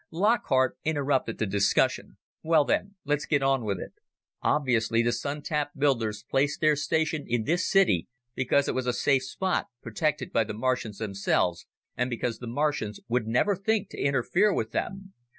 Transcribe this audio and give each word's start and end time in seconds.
Lockhart 0.09 0.79
interrupted 0.83 1.37
the 1.37 1.45
discussion. 1.45 2.17
"Well, 2.41 2.65
then, 2.65 2.95
let's 3.05 3.27
get 3.27 3.43
on 3.43 3.63
with 3.63 3.79
it. 3.79 3.91
Obviously, 4.41 5.03
the 5.03 5.11
Sun 5.11 5.43
tap 5.43 5.73
builders 5.77 6.25
placed 6.27 6.59
their 6.59 6.75
station 6.75 7.25
in 7.27 7.43
this 7.43 7.69
city 7.69 8.07
because 8.33 8.67
it 8.67 8.73
was 8.73 8.87
a 8.87 8.93
safe 8.93 9.25
spot, 9.25 9.67
protected 9.83 10.33
by 10.33 10.43
the 10.43 10.55
Martians 10.55 10.97
themselves, 10.97 11.67
and 11.95 12.09
because 12.09 12.39
the 12.39 12.47
Martians 12.47 12.99
would 13.07 13.27
never 13.27 13.55
think 13.55 13.89
to 13.89 14.01
interfere 14.01 14.51
with 14.51 14.71
them. 14.71 15.13